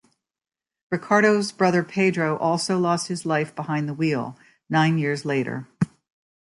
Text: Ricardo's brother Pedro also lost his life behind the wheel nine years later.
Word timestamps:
Ricardo's 0.89 1.51
brother 1.51 1.83
Pedro 1.83 2.35
also 2.39 2.79
lost 2.79 3.07
his 3.07 3.23
life 3.23 3.55
behind 3.55 3.87
the 3.87 3.93
wheel 3.93 4.35
nine 4.67 4.97
years 4.97 5.25
later. 5.25 5.67